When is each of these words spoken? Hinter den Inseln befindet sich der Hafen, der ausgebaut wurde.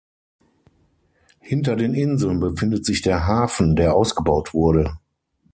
Hinter 1.41 1.75
den 1.75 1.93
Inseln 1.93 2.39
befindet 2.39 2.85
sich 2.87 3.03
der 3.03 3.27
Hafen, 3.27 3.75
der 3.75 3.93
ausgebaut 3.93 4.51
wurde. 4.51 4.97